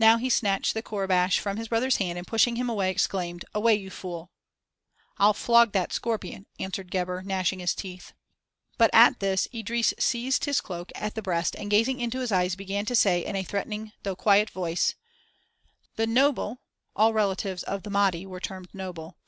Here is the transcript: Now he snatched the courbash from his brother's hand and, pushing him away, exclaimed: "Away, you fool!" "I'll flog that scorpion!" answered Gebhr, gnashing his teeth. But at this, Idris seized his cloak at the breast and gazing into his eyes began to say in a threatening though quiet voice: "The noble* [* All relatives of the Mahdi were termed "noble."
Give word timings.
Now 0.00 0.16
he 0.18 0.28
snatched 0.28 0.74
the 0.74 0.82
courbash 0.82 1.38
from 1.38 1.56
his 1.56 1.68
brother's 1.68 1.98
hand 1.98 2.18
and, 2.18 2.26
pushing 2.26 2.56
him 2.56 2.68
away, 2.68 2.90
exclaimed: 2.90 3.44
"Away, 3.54 3.76
you 3.76 3.88
fool!" 3.88 4.32
"I'll 5.16 5.32
flog 5.32 5.70
that 5.74 5.92
scorpion!" 5.92 6.46
answered 6.58 6.90
Gebhr, 6.90 7.22
gnashing 7.22 7.60
his 7.60 7.72
teeth. 7.72 8.12
But 8.78 8.90
at 8.92 9.20
this, 9.20 9.46
Idris 9.54 9.94
seized 9.96 10.44
his 10.44 10.60
cloak 10.60 10.90
at 10.96 11.14
the 11.14 11.22
breast 11.22 11.54
and 11.54 11.70
gazing 11.70 12.00
into 12.00 12.18
his 12.18 12.32
eyes 12.32 12.56
began 12.56 12.84
to 12.86 12.96
say 12.96 13.24
in 13.24 13.36
a 13.36 13.44
threatening 13.44 13.92
though 14.02 14.16
quiet 14.16 14.50
voice: 14.50 14.96
"The 15.94 16.08
noble* 16.08 16.62
[* 16.78 16.96
All 16.96 17.12
relatives 17.14 17.62
of 17.62 17.84
the 17.84 17.90
Mahdi 17.90 18.26
were 18.26 18.40
termed 18.40 18.70
"noble." 18.74 19.18